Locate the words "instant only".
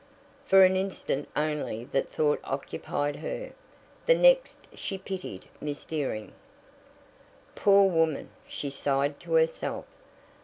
0.75-1.83